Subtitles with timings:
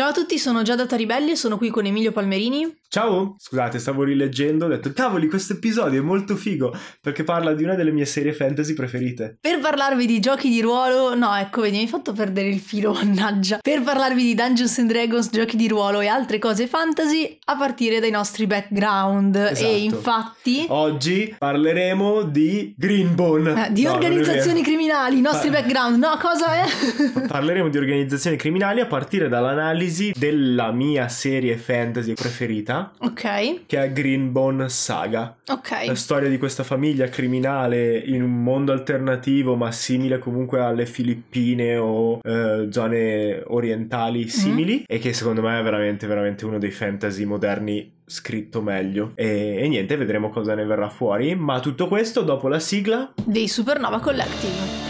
[0.00, 2.79] Ciao a tutti, sono Giada Taribelli e sono qui con Emilio Palmerini.
[2.94, 7.62] Ciao, scusate, stavo rileggendo, ho detto cavoli, questo episodio è molto figo perché parla di
[7.62, 9.36] una delle mie serie fantasy preferite.
[9.40, 12.90] Per parlarvi di giochi di ruolo, no, ecco, vedi, mi hai fatto perdere il filo,
[13.00, 13.58] mannaggia.
[13.62, 18.00] Per parlarvi di Dungeons and Dragons, giochi di ruolo e altre cose fantasy a partire
[18.00, 19.36] dai nostri background.
[19.36, 19.68] Esatto.
[19.70, 23.66] E infatti, Oggi parleremo di Greenbone.
[23.68, 25.96] eh, di No, organizzazioni criminali, i nostri Pa- background.
[25.96, 26.64] No, cosa è?
[27.28, 33.92] Parleremo di organizzazioni criminali a partire dall'analisi della mia serie fantasy preferita, ok, che è
[33.92, 35.36] Greenbone Saga.
[35.44, 35.96] La ok.
[35.96, 42.20] storia di questa famiglia criminale in un mondo alternativo, ma simile comunque alle Filippine o
[42.22, 47.98] eh, zone orientali simili, e che secondo me è veramente, veramente uno dei fantasy moderni
[48.06, 49.12] scritto meglio.
[49.14, 51.34] E, e niente, vedremo cosa ne verrà fuori.
[51.34, 53.12] Ma tutto questo dopo la sigla.
[53.24, 54.89] Dei Supernova Collective.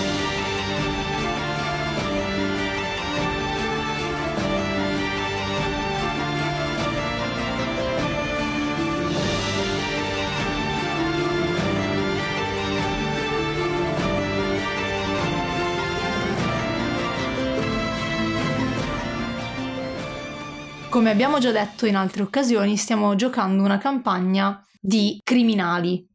[20.91, 26.05] Come abbiamo già detto in altre occasioni, stiamo giocando una campagna di criminali.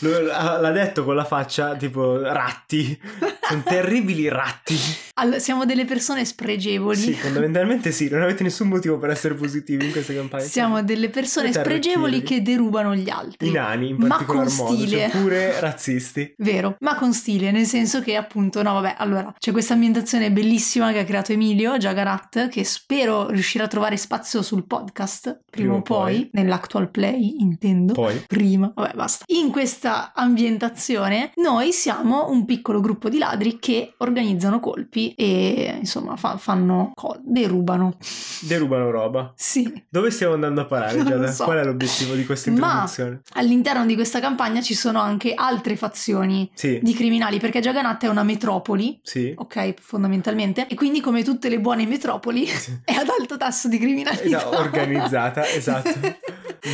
[0.00, 2.98] Lo- L'ha detto con la faccia tipo ratti.
[3.52, 4.76] Sono terribili ratti.
[5.14, 6.96] All- siamo delle persone spregevoli.
[6.96, 10.44] Sì, fondamentalmente sì, non avete nessun motivo per essere positivi in queste campagne.
[10.44, 13.48] Siamo delle persone spregevoli che derubano gli altri.
[13.48, 15.10] I nani in Ma particolar con modo, stile.
[15.10, 16.34] cioè pure razzisti.
[16.38, 20.92] Vero, ma con stile, nel senso che appunto, no vabbè, allora c'è questa ambientazione bellissima
[20.92, 25.82] che ha creato Emilio Giagarat, che spero riuscirà a trovare spazio sul podcast prima, o
[25.82, 27.92] poi, nell'actual play intendo.
[27.92, 29.24] Poi, Prima, vabbè, basta.
[29.28, 36.16] In questa ambientazione noi siamo un piccolo gruppo di ladri che organizzano colpi e insomma
[36.16, 37.96] fa- fanno co- derubano.
[38.40, 39.32] derubano roba.
[39.36, 39.84] Sì.
[39.88, 41.30] Dove stiamo andando a parare, Giada?
[41.30, 41.44] so.
[41.44, 43.20] Qual è l'obiettivo di questa Ma- introduzione?
[43.34, 48.08] All'interno di questa campagna ci sono anche altre fazioni Sì, di criminali perché Jagannath è
[48.08, 49.32] una metropoli sì.
[49.36, 50.66] ok, fondamentalmente.
[50.68, 52.46] E quindi, come tutte le buone metropoli,
[52.84, 54.24] è ad alto tasso di criminalità.
[54.38, 55.90] Esatto, organizzata, esatto.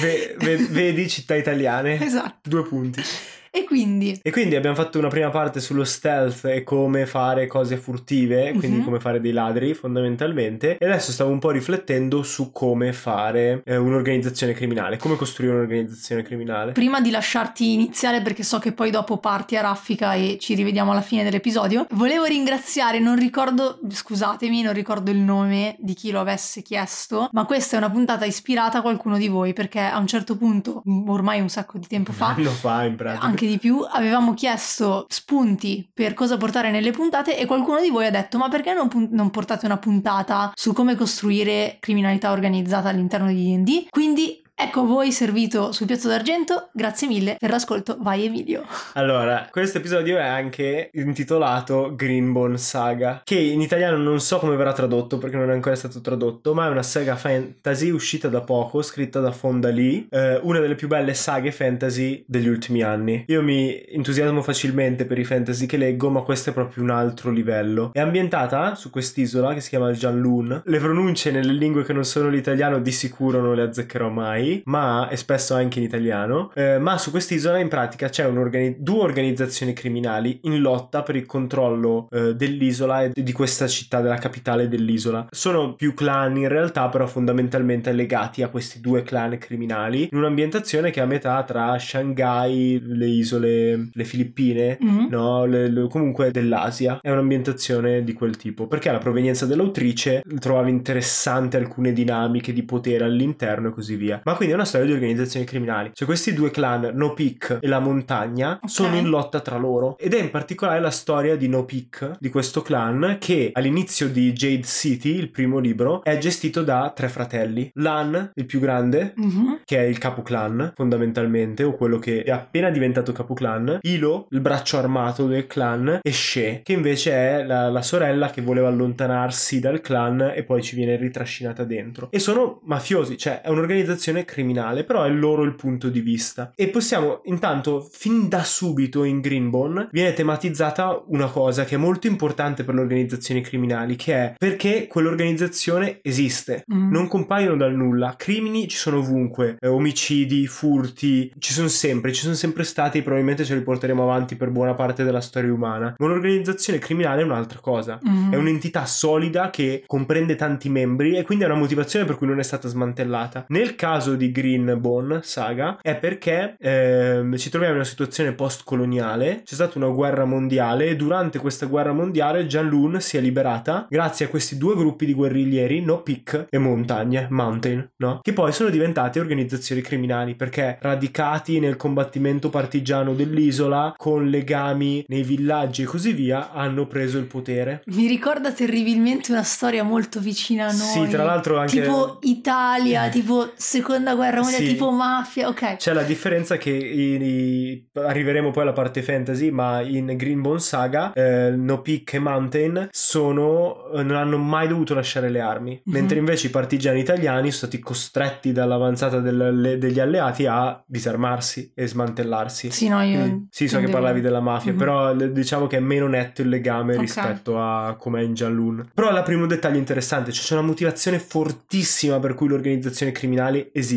[0.00, 1.98] Ve- ve- vedi città italiane?
[2.04, 2.46] esatto.
[2.48, 3.02] Due punti.
[3.50, 7.76] E quindi, E quindi abbiamo fatto una prima parte sullo stealth e come fare cose
[7.76, 8.84] furtive, quindi Mhm.
[8.84, 10.76] come fare dei ladri fondamentalmente.
[10.78, 16.22] E adesso stavo un po' riflettendo su come fare eh, un'organizzazione criminale, come costruire un'organizzazione
[16.22, 16.72] criminale.
[16.72, 20.91] prima di lasciarti iniziare, perché so che poi dopo parti a raffica e ci rivediamo
[20.92, 26.20] alla fine dell'episodio, volevo ringraziare, non ricordo, scusatemi, non ricordo il nome di chi lo
[26.20, 30.06] avesse chiesto, ma questa è una puntata ispirata a qualcuno di voi, perché a un
[30.06, 33.25] certo punto, ormai un sacco di tempo Un fa, anno fa in pratica.
[33.25, 38.06] anche di più, avevamo chiesto spunti per cosa portare nelle puntate e qualcuno di voi
[38.06, 42.88] ha detto ma perché non, pun- non portate una puntata su come costruire criminalità organizzata
[42.88, 43.88] all'interno di D&D?
[43.91, 48.64] Quindi ecco voi servito sul piatto d'argento, grazie mille per l'ascolto, vai Emilio.
[48.94, 54.72] Allora, questo episodio è anche intitolato Greenbone Saga, che in italiano non so come verrà
[54.72, 58.82] tradotto perché non è ancora stato tradotto, ma è una saga fantasy uscita da poco,
[58.82, 63.25] scritta da Fonda Lee, eh, una delle più belle saghe fantasy degli ultimi anni.
[63.28, 67.30] Io mi entusiasmo facilmente per i fantasy che leggo, ma questo è proprio un altro
[67.30, 67.90] livello.
[67.92, 70.62] È ambientata su quest'isola che si chiama Janloon.
[70.64, 75.09] Le pronunce nelle lingue che non sono l'italiano di sicuro non le azzeccherò mai, ma
[75.09, 76.50] e spesso anche in italiano.
[76.54, 81.26] Eh, ma su quest'isola in pratica c'è un'organi- due organizzazioni criminali in lotta per il
[81.26, 85.26] controllo eh, dell'isola e di questa città, della capitale dell'isola.
[85.31, 90.91] Sono più clan in realtà, però fondamentalmente legati a questi due clan criminali in un'ambientazione
[90.91, 95.06] che è a metà tra Shanghai, le isole, le Filippine Mhm.
[95.10, 96.98] no, le- le- comunque dell'Asia.
[97.00, 98.66] È un'ambientazione di quel tipo.
[98.66, 104.20] Perché la provenienza dell'autrice trovava interessante alcune dinamiche di potere all'interno e così via.
[104.25, 105.90] Ma quindi è una storia di organizzazioni criminali.
[105.93, 108.70] Cioè questi due clan, No Peak e la montagna, Ok.
[108.70, 109.99] sono in lotta tra loro.
[109.99, 114.32] Ed è in particolare la storia di No Peak, di questo clan, che all'inizio di
[114.32, 117.69] Jade City, il primo libro, è gestito da tre fratelli.
[117.75, 119.61] Lan, il più grande, Mhm.
[119.64, 124.26] che è il capo clan fondamentalmente o quello che è appena diventato capo clan Ilo
[124.31, 128.69] il braccio armato del clan e She che invece è la, la sorella che voleva
[128.69, 134.25] allontanarsi dal clan e poi ci viene ritrascinata dentro e sono mafiosi cioè è un'organizzazione
[134.28, 136.52] criminale, però è loro il punto di vista.
[136.54, 142.06] E possiamo, intanto, fin da subito in Greenbone viene tematizzata una cosa che è molto
[142.06, 146.90] importante per le organizzazioni criminali, che è perché quell'organizzazione esiste, Mm.
[146.90, 152.22] non compaiono dal nulla, crimini ci sono ovunque, eh, omicidi, furti, ci sono sempre, ci
[152.22, 156.06] sono sempre stati, probabilmente ce li porteremo avanti per buona parte della storia umana, ma
[156.06, 157.98] un'organizzazione criminale è un'altra cosa.
[158.06, 158.32] Mm.
[158.32, 162.38] È un'entità solida che comprende tanti membri e quindi è una motivazione per cui non
[162.38, 163.46] è stata smantellata.
[163.48, 169.55] Nel caso di Greenbone Saga è perché ehm, ci troviamo in una situazione post-coloniale, c'è
[169.55, 174.29] stata una guerra mondiale e durante questa guerra mondiale Janloon si è liberata grazie a
[174.29, 178.20] questi due gruppi di guerriglieri, No Peak e Montagne, Mountain, no?
[178.20, 185.23] Che poi sono diventate organizzazioni criminali perché radicati nel combattimento partigiano dell'isola con legami nei
[185.23, 187.82] villaggi e così via hanno preso il potere.
[187.87, 191.06] Mi ricorda terribilmente una storia molto vicina a noi.
[191.06, 194.72] Sì, tra l'altro anche Tipo Italia, tipo seconda guerra mondiale, Sì.
[194.72, 195.76] tipo mafia, ok.
[195.76, 201.12] C'è la differenza che in- i- arriveremo poi alla parte fantasy, ma in Greenbone Saga
[201.12, 205.93] eh, No Peak e Mountain sono, eh, non hanno mai dovuto lasciare le armi, Mhm.
[205.94, 211.87] mentre invece i partigiani italiani sono stati costretti dall'avanzata del- degli alleati a disarmarsi e
[211.87, 212.70] smantellarsi.
[212.70, 213.19] Sì, no, io...
[213.20, 214.78] Quindi- sì, so che parlavi della mafia, Mhm.
[214.78, 217.00] però le- diciamo che è meno netto il legame Ok.
[217.00, 218.90] rispetto a com'è in Jalun.
[218.94, 223.88] Però la primo dettaglio interessante, cioè c'è una motivazione fortissima per cui l'organizzazione criminale esiste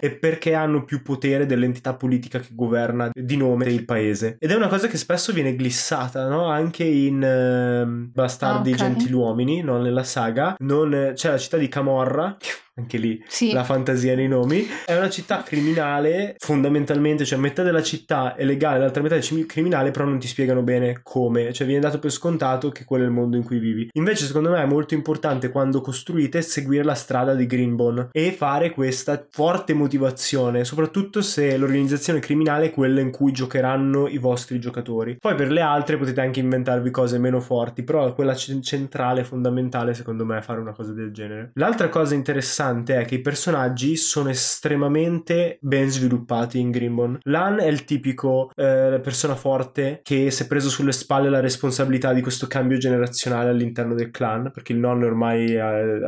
[0.00, 4.36] e perché hanno più potere dell'entità politica che governa di nome il paese.
[4.38, 6.46] Ed è una cosa che spesso viene glissata, no?
[6.46, 8.78] Anche in ehm, Bastardi Ah, ok.
[8.78, 9.80] Gentiluomini, no?
[9.80, 12.36] Nella saga, non, c'è la città di Camorra,
[12.78, 14.66] anche lì Sì, la fantasia nei nomi.
[14.84, 19.90] È una città criminale, fondamentalmente, cioè metà della città è legale, l'altra metà è criminale,
[19.90, 23.12] però non ti spiegano bene come, cioè viene dato per scontato che quello è il
[23.12, 23.88] mondo in cui vivi.
[23.92, 28.70] Invece, secondo me, è molto importante quando costruite seguire la strada di Greenbone e fare
[28.70, 35.16] questa forte motivazione, soprattutto se l'organizzazione criminale è quella in cui giocheranno i vostri giocatori.
[35.18, 39.94] Poi per le altre potete anche inventarvi cose meno forti, però quella c- centrale, fondamentale,
[39.94, 41.52] secondo me, è fare una cosa del genere.
[41.54, 47.18] L'altra cosa interessante è che i personaggi sono estremamente ben sviluppati in Grimbon.
[47.22, 52.12] Lan è il tipico eh, persona forte che si è preso sulle spalle la responsabilità
[52.12, 56.00] di questo cambio generazionale all'interno del clan, perché il nonno è ormai eh,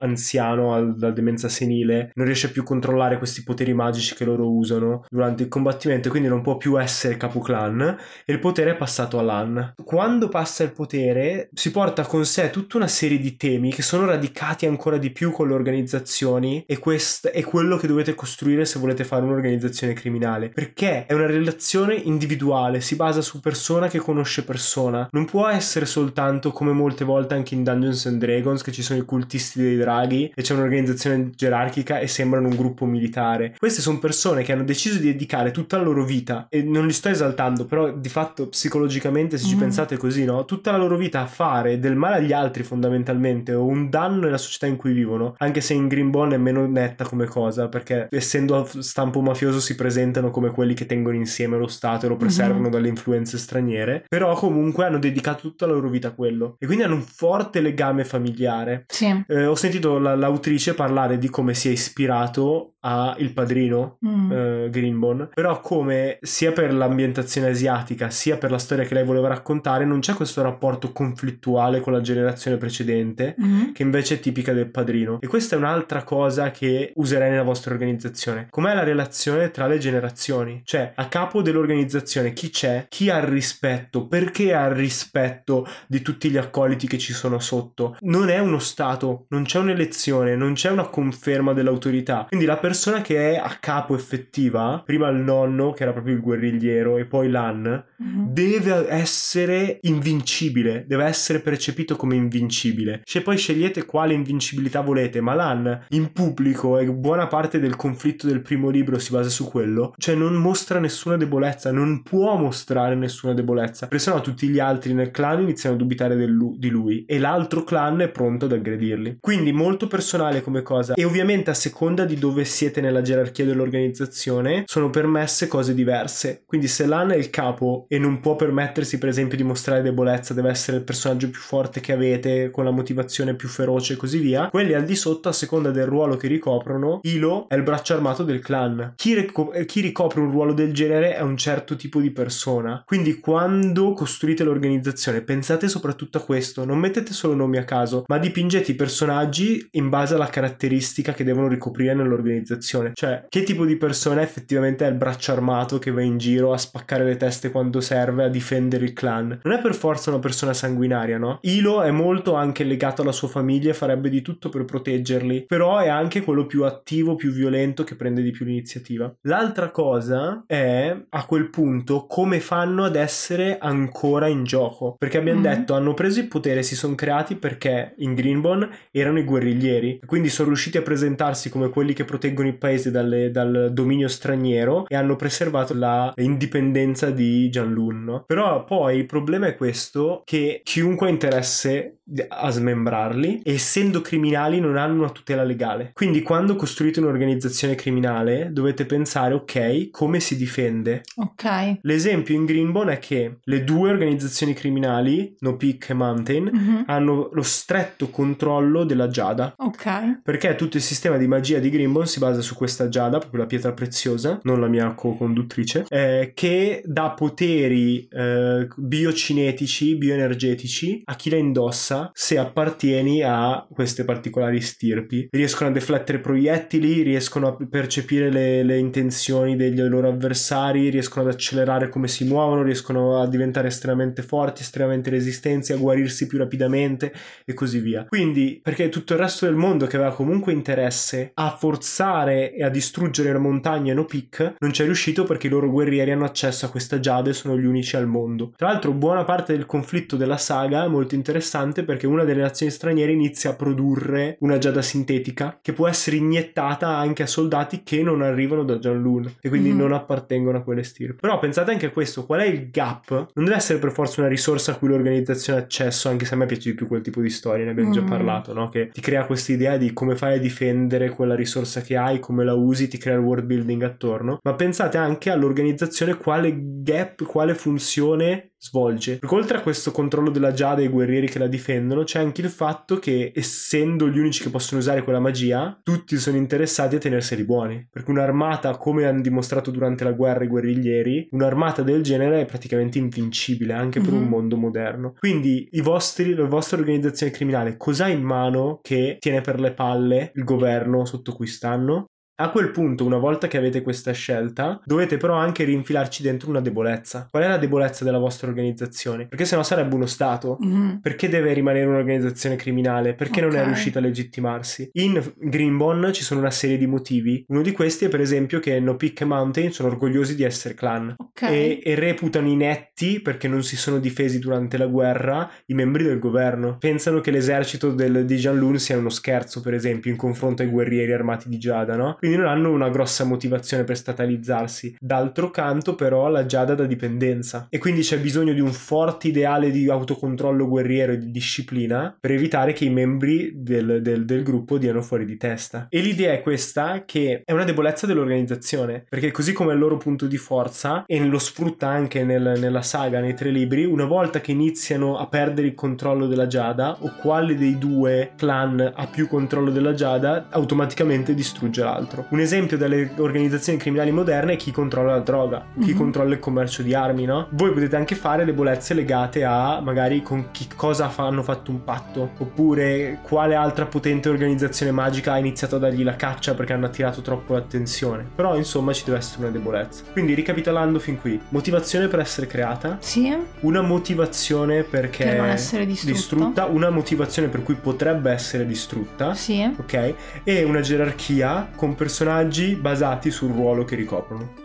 [0.00, 5.04] anziano, la demenza senile, non riesce più a controllare questi poteri magici che loro usano
[5.08, 7.80] durante il combattimento, quindi non può più essere capo clan
[8.24, 9.74] e il potere è passato a Lan.
[9.84, 14.06] Quando passa il potere si porta con sé tutta una serie di temi che sono
[14.06, 15.54] radicati ancora di più con le
[16.04, 21.12] organizzazioni e questo è quello che dovete costruire se volete fare un'organizzazione criminale, perché è
[21.14, 26.72] una relazione individuale, si basa su persona che conosce persona, non può essere soltanto come
[26.72, 30.42] molte volte anche in Dungeons and Dragons che ci sono i cultisti dei draghi e
[30.42, 33.54] c'è un'organizzazione gerarchica e sembrano un gruppo militare.
[33.58, 36.92] Queste sono persone che hanno deciso di dedicare tutta la loro vita e non li
[36.92, 39.60] sto esaltando, però di fatto psicologicamente se ci Mm.
[39.60, 40.44] pensate così, no?
[40.44, 44.36] Tutta la loro vita a fare del male agli altri fondamentalmente o un danno nella
[44.38, 48.08] società in cui vivono, anche se in Green Bone è meno netta come cosa, perché
[48.10, 52.64] essendo stampo mafioso si presentano come quelli che tengono insieme lo Stato e lo preservano
[52.64, 52.70] Mhm.
[52.70, 56.82] dalle influenze straniere, però comunque hanno dedicato tutta la loro vita a quello e quindi
[56.84, 58.84] hanno un forte legame familiare.
[58.88, 59.22] sì.
[59.28, 64.32] Eh, ho sentito la- l'autrice parlare di come si è ispirato a Il Padrino, Mm.
[64.32, 69.28] eh, Greenbone, però come sia per l'ambientazione asiatica sia per la storia che lei voleva
[69.28, 73.72] raccontare non c'è questo rapporto conflittuale con la generazione precedente Mm.
[73.72, 77.72] che invece è tipica del padrino e questa è un'altra cosa che userei nella vostra
[77.72, 78.46] organizzazione.
[78.48, 80.62] Com'è la relazione tra le generazioni?
[80.64, 82.86] Cioè a capo dell'organizzazione chi c'è?
[82.88, 84.06] Chi ha il rispetto?
[84.06, 87.96] Perché ha il rispetto di tutti gli accoliti che ci sono sotto?
[88.00, 92.26] Non è uno stato non c'è un'elezione non c'è una conferma dell'autorità.
[92.28, 96.20] Quindi la persona che è a capo effettiva prima il nonno che era proprio il
[96.20, 98.26] guerrigliero e poi Lan Mm.
[98.32, 103.00] deve essere invincibile, deve essere percepito come invincibile.
[103.04, 108.26] Se poi scegliete quale invincibilità volete, ma Lan in pubblico e buona parte del conflitto
[108.26, 112.94] del primo libro si basa su quello, cioè non mostra nessuna debolezza, non può mostrare
[112.94, 117.04] nessuna debolezza, perché sennò tutti gli altri nel clan iniziano a dubitare del di lui
[117.06, 119.18] e l'altro clan è pronto ad aggredirli.
[119.20, 124.64] Quindi molto personale come cosa e ovviamente a seconda di dove siete nella gerarchia dell'organizzazione
[124.66, 126.42] sono permesse cose diverse.
[126.46, 130.34] Quindi se Lan è il capo e non può permettersi per esempio di mostrare debolezza,
[130.34, 134.18] deve essere il personaggio più forte che avete con la motivazione più feroce e così
[134.18, 137.62] via, quelli al di sotto a seconda seconda del ruolo che ricoprono, Ilo è il
[137.62, 138.94] braccio armato del clan.
[138.96, 142.82] Chi, rico- chi ricopre un ruolo del genere è un certo tipo di persona.
[142.84, 148.18] Quindi quando costruite l'organizzazione pensate soprattutto a questo, non mettete solo nomi a caso, ma
[148.18, 152.92] dipingete i personaggi in base alla caratteristica che devono ricoprire nell'organizzazione.
[152.94, 156.58] Cioè, che tipo di persona effettivamente è il braccio armato che va in giro a
[156.58, 159.38] spaccare le teste quando serve, a difendere il clan.
[159.42, 161.38] Non è per forza una persona sanguinaria, no?
[161.42, 165.78] Ilo è molto anche legato alla sua famiglia e farebbe di tutto per proteggerli, però
[165.78, 169.12] è anche quello più attivo, più violento che prende di più l'iniziativa.
[169.22, 175.40] L'altra cosa è a quel punto come fanno ad essere ancora in gioco, perché abbiamo
[175.40, 175.52] mm-hmm.
[175.52, 180.28] detto hanno preso il potere, si sono creati perché in Greenbone erano i guerriglieri, quindi
[180.28, 184.96] sono riusciti a presentarsi come quelli che proteggono il paese dalle, dal dominio straniero e
[184.96, 188.24] hanno preservato la indipendenza di Janlun, no?
[188.26, 191.98] Però poi il problema è questo che chiunque ha interesse
[192.28, 195.90] a smembrarli essendo criminali non hanno una tutela legale.
[195.92, 201.02] Quindi quando costruite un'organizzazione criminale dovete pensare ok, come si difende?
[201.16, 201.78] Ok.
[201.82, 206.82] L'esempio in Greenbone è che le due organizzazioni criminali, No Peak e Mountain, mm-hmm.
[206.86, 209.54] hanno lo stretto controllo della Giada.
[209.56, 210.20] Ok.
[210.22, 213.46] Perché tutto il sistema di magia di Greenbone si basa su questa Giada, proprio la
[213.46, 221.30] pietra preziosa, non la mia co-conduttrice, eh, che dà poteri eh, biocinetici, bioenergetici a chi
[221.30, 225.23] la indossa se appartieni a queste particolari stirpi.
[225.30, 231.32] Riescono a deflettere proiettili, riescono a percepire le, le intenzioni degli loro avversari, riescono ad
[231.32, 237.12] accelerare come si muovono, riescono a diventare estremamente forti, estremamente resistenti, a guarirsi più rapidamente
[237.44, 238.06] e così via.
[238.08, 242.68] Quindi, perché tutto il resto del mondo che aveva comunque interesse a forzare e a
[242.68, 246.66] distruggere la montagna No Peak non ci è riuscito perché i loro guerrieri hanno accesso
[246.66, 248.52] a questa giade e sono gli unici al mondo.
[248.56, 252.72] Tra l'altro, buona parte del conflitto della saga è molto interessante perché una delle nazioni
[252.72, 255.12] straniere inizia a produrre una giada sintetica
[255.60, 259.78] che può essere iniettata anche a soldati che non arrivano da Janlun e quindi mm.
[259.78, 261.20] non appartengono a quelle stirpe.
[261.20, 263.10] Però pensate anche a questo, qual è il gap?
[263.34, 266.36] Non deve essere per forza una risorsa a cui l'organizzazione ha accesso, anche se a
[266.36, 267.92] me piace di più quel tipo di storia, ne abbiamo mm.
[267.92, 268.68] già parlato, no?
[268.68, 272.44] Che ti crea questa idea di come fai a difendere quella risorsa che hai, come
[272.44, 274.38] la usi, ti crea il world building attorno.
[274.42, 279.18] Ma pensate anche all'organizzazione quale gap, quale funzione svolge.
[279.18, 282.40] Perché oltre a questo controllo della Giada e i guerrieri che la difendono, c'è anche
[282.40, 286.98] il fatto che, essendo gli unici che possono usare quella magia, tutti sono interessati a
[286.98, 287.86] tenerseli buoni.
[287.90, 292.98] Perché un'armata, come hanno dimostrato durante la guerra i guerriglieri, un'armata del genere è praticamente
[292.98, 294.18] invincibile anche per mm-hmm.
[294.18, 294.30] un mhm.
[294.30, 295.14] mondo moderno.
[295.18, 299.72] Quindi i vostri, la vostra organizzazione criminale cosa ha in mano che tiene per le
[299.72, 302.06] palle il governo sotto cui stanno?
[302.36, 306.60] A quel punto, una volta che avete questa scelta, dovete però anche rinfilarci dentro una
[306.60, 307.28] debolezza.
[307.30, 309.28] Qual è la debolezza della vostra organizzazione?
[309.28, 310.58] Perché sennò sarebbe uno Stato.
[310.64, 310.96] Mm-hmm.
[310.96, 313.14] Perché deve rimanere un'organizzazione criminale?
[313.14, 313.50] Perché okay.
[313.50, 314.90] non è riuscita a legittimarsi?
[314.94, 317.44] In Greenbone ci sono una serie di motivi.
[317.48, 320.74] Uno di questi è per esempio che No Peak e Mountain sono orgogliosi di essere
[320.74, 321.54] clan okay.
[321.54, 326.18] e, e, reputano inetti perché non si sono difesi durante la guerra i membri del
[326.18, 326.78] governo.
[326.80, 331.12] Pensano che l'esercito del, di Janlun sia uno scherzo, per esempio, in confronto ai guerrieri
[331.12, 332.18] armati di Giada, no?
[332.24, 334.96] Quindi non hanno una grossa motivazione per statalizzarsi.
[334.98, 339.70] D'altro canto, però, la Giada da dipendenza e quindi c'è bisogno di un forte ideale
[339.70, 344.78] di autocontrollo guerriero e di disciplina per evitare che i membri del, del, del gruppo
[344.78, 345.86] diano fuori di testa.
[345.90, 349.98] E l'idea è questa che è una debolezza dell'organizzazione, perché così come è il loro
[349.98, 354.40] punto di forza, e lo sfrutta anche nel, nella saga, nei tre libri, una volta
[354.40, 359.28] che iniziano a perdere il controllo della Giada, o quale dei due clan ha più
[359.28, 362.26] controllo della Giada, automaticamente distrugge l'altro altro.
[362.28, 365.96] Un esempio delle organizzazioni criminali moderne è chi controlla la droga, chi mm-hmm.
[365.96, 367.48] controlla il commercio di armi, no?
[367.50, 371.82] Voi potete anche fare debolezze legate a magari con chi cosa fa, hanno fatto un
[371.84, 376.86] patto, oppure quale altra potente organizzazione magica ha iniziato a dargli la caccia perché hanno
[376.86, 378.26] attirato troppo l'attenzione.
[378.34, 380.04] Però insomma ci deve essere una debolezza.
[380.12, 382.98] Quindi ricapitolando fin qui, motivazione per essere creata.
[383.00, 383.34] Sì.
[383.60, 386.12] Una motivazione perché per non essere distrutta.
[386.14, 386.64] distrutta.
[386.66, 389.34] Una motivazione per cui potrebbe essere distrutta.
[389.34, 389.62] Sì.
[389.76, 390.14] Ok.
[390.44, 394.63] E una gerarchia con personaggi basati sul ruolo che ricoprono.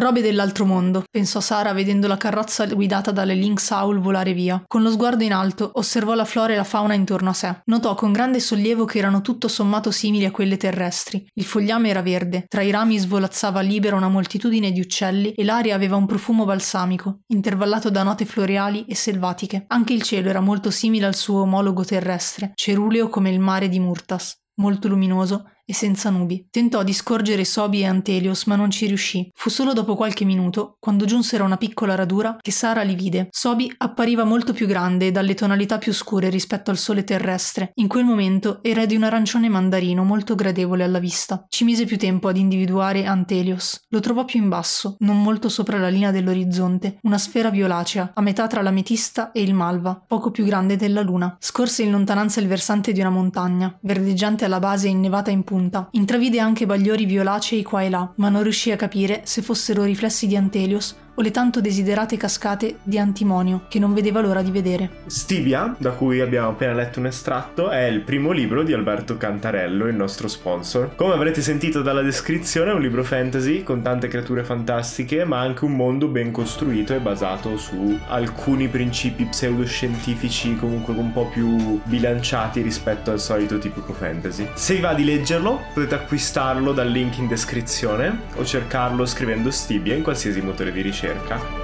[0.00, 4.64] Robe dell'altro mondo, pensò Sara vedendo la carrozza guidata dalle Lynx Owl volare via.
[4.66, 7.60] Con lo sguardo in alto osservò la flora e la fauna intorno a sé.
[7.66, 11.26] Notò con grande sollievo che erano tutto sommato simili a quelle terrestri.
[11.34, 15.74] Il fogliame era verde, tra i rami svolazzava libera una moltitudine di uccelli e l'aria
[15.74, 19.66] aveva un profumo balsamico, intervallato da note floreali e selvatiche.
[19.66, 23.78] Anche il cielo era molto simile al suo omologo terrestre, ceruleo come il mare di
[23.78, 26.48] Murtas, molto luminoso e senza nubi.
[26.50, 29.30] Tentò di scorgere Sobi e Antelios, ma non ci riuscì.
[29.32, 33.28] Fu solo dopo qualche minuto, quando giunsero a una piccola radura, che Sara li vide.
[33.30, 37.70] Sobi appariva molto più grande e dalle tonalità più scure rispetto al sole terrestre.
[37.74, 41.44] In quel momento era di un arancione mandarino molto gradevole alla vista.
[41.48, 43.80] Ci mise più tempo ad individuare Antelios.
[43.90, 48.20] Lo trovò più in basso, non molto sopra la linea dell'orizzonte, una sfera violacea, a
[48.22, 51.36] metà tra l'ametista e il malva, poco più grande della luna.
[51.38, 55.58] Scorse in lontananza il versante di una montagna, verdeggiante alla base e innevata in punta
[55.60, 55.88] punta.
[55.92, 60.26] Intravide anche bagliori violacei qua e là, ma non riuscì a capire se fossero riflessi
[60.26, 64.90] di Antelios o le tanto desiderate cascate di antimonio che non vedeva l'ora di vedere.
[65.06, 69.86] Stivia, da cui abbiamo appena letto un estratto, è il primo libro di Alberto Cantarello,
[69.86, 70.94] il nostro sponsor.
[70.94, 75.64] Come avrete sentito dalla descrizione, è un libro fantasy con tante creature fantastiche, ma anche
[75.64, 82.60] un mondo ben costruito e basato su alcuni principi pseudoscientifici comunque un po' più bilanciati
[82.62, 84.48] rispetto al solito tipico fantasy.
[84.54, 89.94] Se vi va di leggerlo, potete acquistarlo dal link in descrizione o cercarlo scrivendo Stibia
[89.94, 91.59] in qualsiasi motore di ricerca ricerca.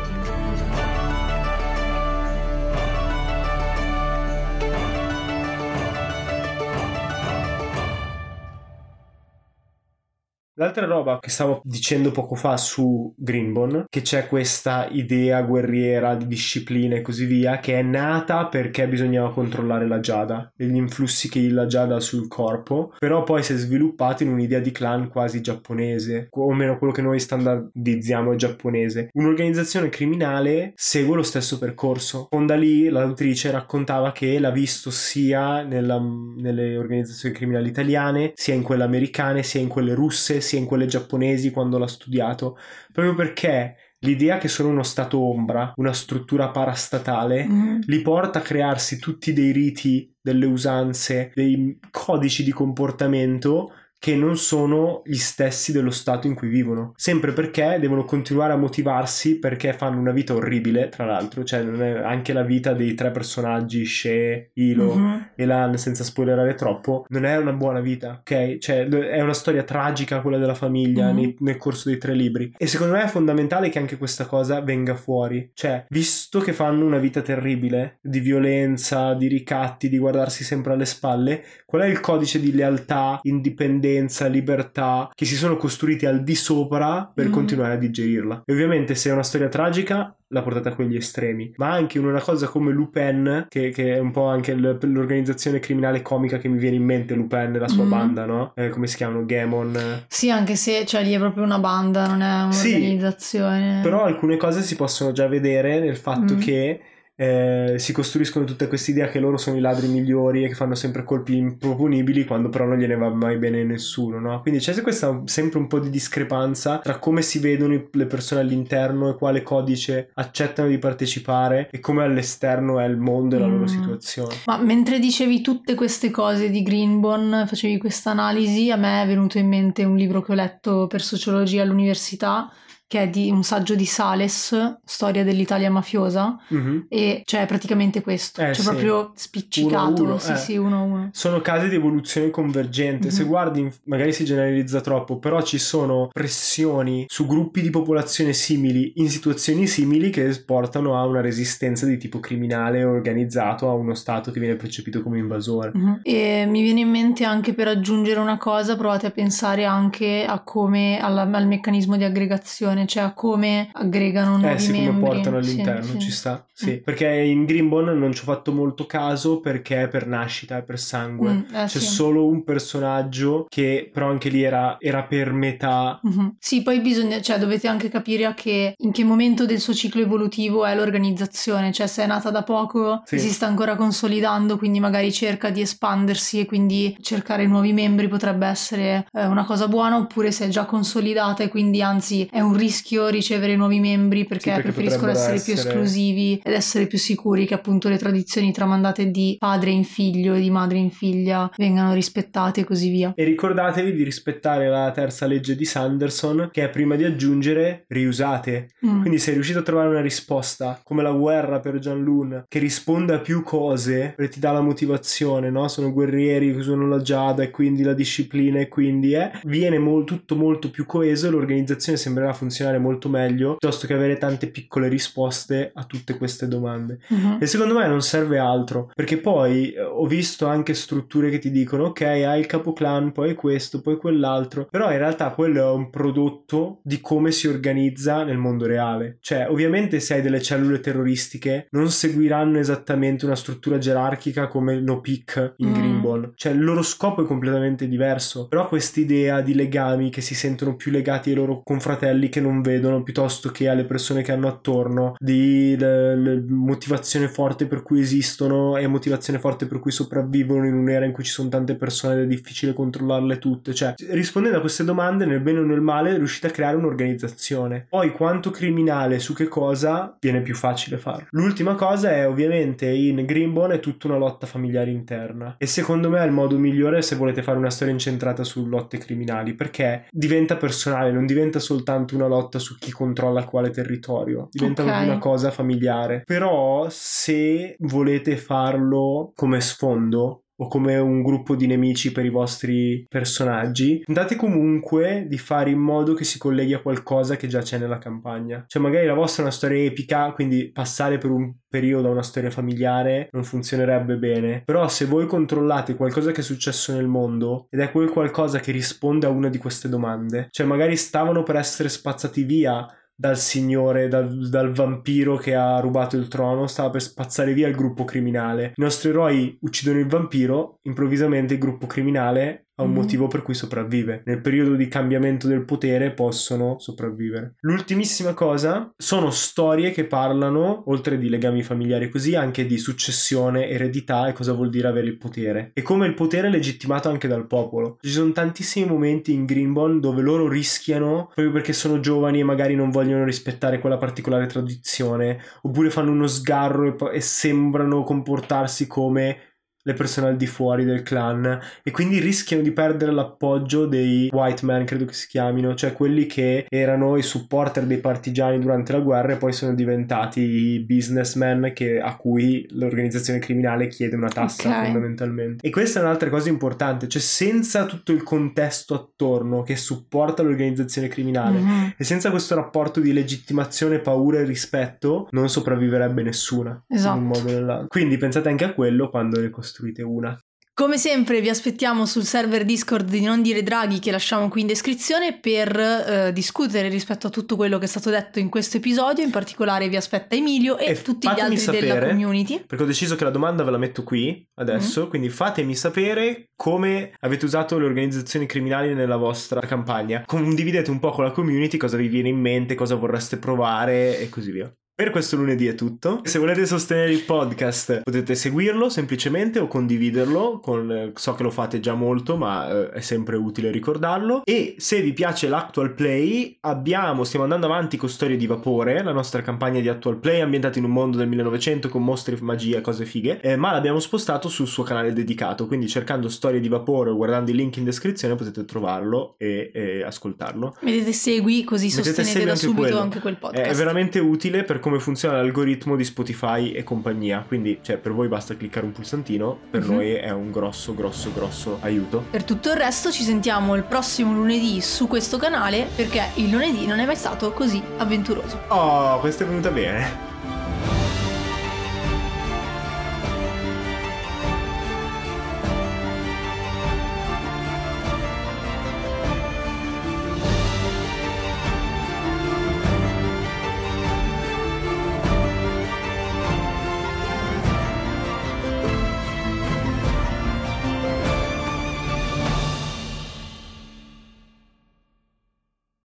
[10.76, 16.26] L'altra roba che stavo dicendo poco fa su Greenbone, che c'è questa idea guerriera di
[16.26, 21.30] disciplina e così via, che è nata perché bisognava controllare la Giada e gli influssi
[21.30, 25.08] che la Giada ha sul corpo, però poi si è sviluppato in un'idea di clan
[25.08, 29.08] quasi giapponese, o almeno quello che noi standardizziamo è giapponese.
[29.14, 32.26] Un'organizzazione criminale segue lo stesso percorso.
[32.28, 38.62] Fonda lì, l'autrice raccontava che l'ha visto sia nella, nelle organizzazioni criminali italiane, sia in
[38.62, 42.58] quelle americane, sia in quelle russe, sia in quelle giapponesi quando l'ha studiato,
[42.92, 47.80] proprio perché l'idea che sono uno stato ombra, una struttura parastatale, mm.
[47.86, 54.36] li porta a crearsi tutti dei riti, delle usanze, dei codici di comportamento che non
[54.36, 56.92] sono gli stessi dello stato in cui vivono.
[56.96, 61.60] Sempre perché devono continuare a motivarsi perché fanno una vita orribile, tra l'altro, cioè
[62.04, 65.20] anche la vita dei tre personaggi, Shea, Hilo mm-hmm.
[65.34, 68.58] e Lan, senza spoilerare troppo, non è una buona vita, ok?
[68.58, 71.16] Cioè è una storia tragica quella della famiglia mm-hmm.
[71.16, 72.52] nei, nel corso dei tre libri.
[72.56, 75.50] E secondo me è fondamentale che anche questa cosa venga fuori.
[75.52, 80.86] Cioè, visto che fanno una vita terribile, di violenza, di ricatti, di guardarsi sempre alle
[80.86, 83.94] spalle, qual è il codice di lealtà, indipendenza?
[83.96, 87.32] Indipendenza, libertà che si sono costruiti al di sopra per mm.
[87.32, 88.42] continuare a digerirla.
[88.44, 92.04] E ovviamente se è una storia tragica la portata a quegli estremi, ma anche in
[92.04, 96.58] una cosa come Lupin, che, che è un po' anche l'organizzazione criminale comica che mi
[96.58, 97.90] viene in mente, Lupin e la sua mm.
[97.90, 98.52] banda, no?
[98.56, 99.24] Eh, come si chiamano?
[99.24, 100.04] Gamon.
[100.08, 103.76] Sì, anche se cioè, lì è proprio una banda, non è un'organizzazione.
[103.76, 106.38] Sì, però alcune cose si possono già vedere nel fatto mm.
[106.38, 106.80] che
[107.16, 110.74] eh, si costruiscono tutte queste idee che loro sono i ladri migliori e che fanno
[110.74, 114.40] sempre colpi improponibili quando però non gliene va mai bene nessuno, no?
[114.42, 119.08] Quindi c'è questa sempre un po' di discrepanza tra come si vedono le persone all'interno
[119.08, 123.50] e quale codice accettano di partecipare e come all'esterno è il mondo e la mm.
[123.50, 124.34] loro situazione.
[124.44, 129.38] Ma mentre dicevi tutte queste cose di Greenbone, facevi questa analisi, a me è venuto
[129.38, 132.52] in mente un libro che ho letto per sociologia all'università
[132.88, 136.80] che è di un saggio di Sales, Storia dell'Italia mafiosa, mm-hmm.
[136.88, 138.62] e cioè praticamente questo, eh, cioè sì.
[138.62, 140.36] proprio spiccicato, uno, uno, sì eh.
[140.36, 141.08] sì, uno a uno.
[141.12, 143.16] Sono casi di evoluzione convergente, mm-hmm.
[143.16, 148.92] se guardi magari si generalizza troppo, però ci sono pressioni su gruppi di popolazione simili
[148.96, 154.30] in situazioni simili che portano a una resistenza di tipo criminale organizzato a uno Stato
[154.30, 155.72] che viene percepito come invasore.
[155.76, 155.94] Mm-hmm.
[156.02, 160.40] E mi viene in mente anche per aggiungere una cosa, provate a pensare anche a
[160.44, 164.92] come alla, al meccanismo di aggregazione produzione, cioè a come aggregano nuovi eh, sì, membri.
[164.92, 166.46] come portano all'interno, sì, ci sta.
[166.52, 166.84] Sì, mm.
[166.84, 170.78] perché in Greenbone non ci ho fatto molto caso perché è per nascita, è per
[170.78, 171.30] sangue.
[171.30, 176.00] Mm, eh, C'è solo un personaggio che però anche lì era, era per metà.
[176.06, 176.28] Mm-hmm.
[176.38, 180.00] Sì, poi bisogna, cioè dovete anche capire a che, in che momento del suo ciclo
[180.02, 185.12] evolutivo è l'organizzazione, cioè se è nata da poco si sta ancora consolidando, quindi magari
[185.12, 190.30] cerca di espandersi e quindi cercare nuovi membri potrebbe essere eh, una cosa buona, oppure
[190.30, 194.50] se è già consolidata e quindi anzi è un rischio rischio ricevere nuovi membri perché,
[194.50, 197.96] Sì, perché preferiscono potrebbero essere, più essere- esclusivi ed essere più sicuri che appunto le
[197.96, 202.90] tradizioni tramandate di padre in figlio e di madre in figlia vengano rispettate e così
[202.90, 203.12] via.
[203.14, 208.70] E ricordatevi di rispettare la terza legge di Sanderson, che è prima di aggiungere riusate.
[208.84, 209.00] Mm.
[209.00, 213.20] Quindi se riuscite a trovare una risposta, come la guerra per Janlun, che risponda a
[213.20, 215.68] più cose, e ti dà la motivazione, no?
[215.68, 220.34] Sono guerrieri, usano la giada e quindi la disciplina e quindi è, viene mol- tutto
[220.36, 225.70] molto più coeso e l'organizzazione sembrerà funzionare molto meglio, piuttosto che avere tante piccole risposte
[225.74, 226.98] a tutte queste domande.
[227.08, 227.38] Mhm.
[227.40, 231.50] E secondo me non serve altro, perché poi eh, ho visto anche strutture che ti
[231.50, 235.90] dicono ok, hai il capoclan, poi questo, poi quell'altro, però in realtà quello è un
[235.90, 239.18] prodotto di come si organizza nel mondo reale.
[239.20, 245.00] Cioè, ovviamente se hai delle cellule terroristiche non seguiranno esattamente una struttura gerarchica come no
[245.00, 245.72] peak in Mm.
[245.74, 246.32] Green Ball.
[246.36, 250.90] Cioè, il loro scopo è completamente diverso, però quest'idea di legami che si sentono più
[250.92, 255.76] legati ai loro confratelli che non vedono piuttosto che alle persone che hanno attorno, di
[255.76, 261.04] le- le motivazione forte per cui esistono e motivazione forte per cui sopravvivono in un'era
[261.04, 263.74] in cui ci sono tante persone ed è difficile controllarle tutte.
[263.74, 267.86] Cioè, rispondendo a queste domande, nel bene o nel male, riuscite a creare un'organizzazione.
[267.88, 271.26] Poi quanto criminale su che cosa viene più facile farlo.
[271.30, 276.20] L'ultima cosa è ovviamente in Greenbone è tutta una lotta familiare interna e secondo me
[276.20, 280.56] è il modo migliore se volete fare una storia incentrata su lotte criminali perché diventa
[280.56, 284.88] personale, non diventa soltanto una lotta su chi controlla quale territorio, diventa Ok.
[285.04, 286.22] una cosa familiare.
[286.24, 293.04] Però se volete farlo come sfondo o come un gruppo di nemici per i vostri
[293.08, 297.78] personaggi, tentate comunque di fare in modo che si colleghi a qualcosa che già c'è
[297.78, 298.64] nella campagna.
[298.66, 302.22] Cioè magari la vostra è una storia epica, quindi passare per un periodo a una
[302.22, 304.62] storia familiare non funzionerebbe bene.
[304.64, 308.72] Però se voi controllate qualcosa che è successo nel mondo ed è quel qualcosa che
[308.72, 314.08] risponde a una di queste domande, cioè magari stavano per essere spazzati via dal signore,
[314.08, 318.74] dal, dal vampiro che ha rubato il trono, stava per spazzare via il gruppo criminale.
[318.76, 322.94] I nostri eroi uccidono il vampiro, improvvisamente il gruppo criminale ha un Mhm.
[322.94, 324.22] motivo per cui sopravvive.
[324.24, 327.54] Nel periodo di cambiamento del potere possono sopravvivere.
[327.60, 334.28] L'ultimissima cosa sono storie che parlano, oltre di legami familiari così, anche di successione, eredità
[334.28, 335.70] e cosa vuol dire avere il potere.
[335.74, 337.98] E come il potere è legittimato anche dal popolo.
[338.00, 342.74] Ci sono tantissimi momenti in Greenbone dove loro rischiano, proprio perché sono giovani e magari
[342.74, 349.38] non vogliono rispettare quella particolare tradizione, oppure fanno uno sgarro e, e sembrano comportarsi come
[349.86, 354.64] le persone al di fuori del clan e quindi rischiano di perdere l'appoggio dei white
[354.66, 358.98] man, credo che si chiamino, cioè quelli che erano i supporter dei partigiani durante la
[358.98, 364.68] guerra e poi sono diventati i businessmen che- a cui l'organizzazione criminale chiede una tassa
[364.68, 364.84] Ok.
[364.86, 365.64] fondamentalmente.
[365.64, 371.06] E questa è un'altra cosa importante, cioè senza tutto il contesto attorno che supporta l'organizzazione
[371.06, 371.94] criminale Mhm.
[371.96, 377.16] e senza questo rapporto di legittimazione, paura e rispetto non sopravviverebbe nessuna Esatto.
[377.16, 377.86] in un modo o nell'altro.
[377.86, 380.38] Quindi pensate anche a quello quando ne costruite una.
[380.78, 384.66] Come sempre vi aspettiamo sul server Discord di Non Dire Draghi che lasciamo qui in
[384.66, 389.24] descrizione per eh, discutere rispetto a tutto quello che è stato detto in questo episodio,
[389.24, 392.62] in particolare vi aspetta Emilio e, E tutti gli altri della sapere- community.
[392.66, 397.12] Perché ho deciso che la domanda ve la metto qui adesso, quindi fatemi sapere come
[397.20, 400.24] avete usato le organizzazioni criminali nella vostra campagna.
[400.26, 404.28] Condividete un po' con la community cosa vi viene in mente, cosa vorreste provare e
[404.28, 404.70] così via.
[404.96, 406.20] Per questo lunedì è tutto.
[406.22, 410.58] Se volete sostenere il podcast potete seguirlo semplicemente o condividerlo.
[410.58, 414.40] Con, eh, so che lo fate già molto, ma eh, è sempre utile ricordarlo.
[414.46, 419.12] E se vi piace l'Actual Play, abbiamo, stiamo andando avanti con Storie di Vapore, la
[419.12, 422.80] nostra campagna di Actual Play ambientata in un mondo del 1900 con mostri, magia e
[422.80, 423.38] cose fighe.
[423.42, 425.66] eh, ma l'abbiamo spostato sul suo canale dedicato.
[425.66, 430.02] Quindi cercando Storie di Vapore o guardando il link in descrizione potete trovarlo e, e
[430.04, 430.74] ascoltarlo.
[430.80, 432.98] Mettete segui così Mettete sostenete da subito quello.
[433.00, 433.70] anche quel podcast.
[433.70, 437.44] È veramente utile per come funziona l'algoritmo di Spotify e compagnia.
[437.44, 439.90] Quindi, cioè, per voi basta cliccare un pulsantino, per Mhm.
[439.92, 442.22] noi è un grosso, grosso, grosso aiuto.
[442.30, 446.86] Per tutto il resto ci sentiamo il prossimo lunedì su questo canale perché il lunedì
[446.86, 448.60] non è mai stato così avventuroso.
[448.68, 450.34] Oh, questa è venuta bene.